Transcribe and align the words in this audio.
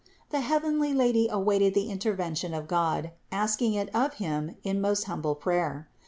The 0.31 0.41
heavenly 0.41 0.95
Lady 0.95 1.27
awaited 1.27 1.75
the 1.75 1.91
intervention 1.91 2.55
of 2.55 2.67
God, 2.67 3.11
asking 3.31 3.75
it 3.75 3.93
of 3.93 4.15
Him 4.15 4.55
in 4.63 4.81
most 4.81 5.03
humble 5.03 5.35
prayer. 5.35 5.89